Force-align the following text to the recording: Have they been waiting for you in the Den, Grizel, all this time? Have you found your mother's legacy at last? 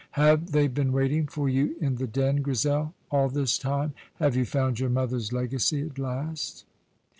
Have 0.13 0.51
they 0.51 0.67
been 0.67 0.91
waiting 0.93 1.27
for 1.27 1.47
you 1.47 1.75
in 1.79 1.97
the 1.97 2.07
Den, 2.07 2.37
Grizel, 2.37 2.95
all 3.11 3.29
this 3.29 3.59
time? 3.59 3.93
Have 4.15 4.35
you 4.35 4.45
found 4.45 4.79
your 4.79 4.89
mother's 4.89 5.31
legacy 5.31 5.83
at 5.83 5.99
last? 5.99 6.65